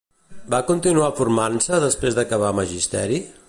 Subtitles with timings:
[0.53, 3.25] Va continuar formant-se després d'acabar Magisteri?